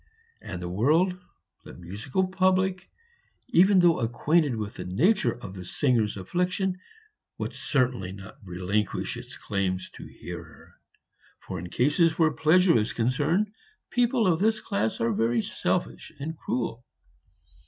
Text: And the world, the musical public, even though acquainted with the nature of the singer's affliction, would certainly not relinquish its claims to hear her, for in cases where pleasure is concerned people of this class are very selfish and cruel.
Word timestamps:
And 0.41 0.59
the 0.59 0.67
world, 0.67 1.13
the 1.63 1.75
musical 1.75 2.27
public, 2.27 2.89
even 3.49 3.77
though 3.81 3.99
acquainted 3.99 4.55
with 4.55 4.73
the 4.73 4.83
nature 4.83 5.33
of 5.39 5.53
the 5.53 5.63
singer's 5.63 6.17
affliction, 6.17 6.79
would 7.37 7.53
certainly 7.53 8.11
not 8.11 8.37
relinquish 8.43 9.15
its 9.15 9.37
claims 9.37 9.91
to 9.91 10.07
hear 10.07 10.43
her, 10.43 10.73
for 11.45 11.59
in 11.59 11.69
cases 11.69 12.17
where 12.17 12.31
pleasure 12.31 12.79
is 12.79 12.93
concerned 12.93 13.51
people 13.91 14.25
of 14.25 14.39
this 14.39 14.59
class 14.59 14.99
are 14.99 15.13
very 15.13 15.43
selfish 15.43 16.11
and 16.19 16.35
cruel. 16.35 16.83